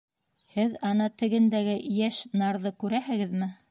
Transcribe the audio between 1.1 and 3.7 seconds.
тегендәге йәш нарҙы күрәһегеҙме?